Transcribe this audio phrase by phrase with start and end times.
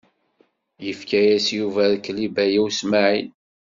[0.85, 3.29] Yefka-yas Yuba rrkel i Baya U Smaɛil.